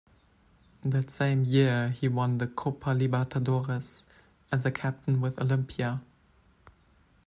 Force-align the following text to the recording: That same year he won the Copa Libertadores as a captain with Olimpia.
That 0.81 1.11
same 1.11 1.43
year 1.43 1.89
he 1.89 2.07
won 2.07 2.39
the 2.39 2.47
Copa 2.47 2.89
Libertadores 2.89 4.07
as 4.51 4.65
a 4.65 4.71
captain 4.71 5.21
with 5.21 5.35
Olimpia. 5.35 6.01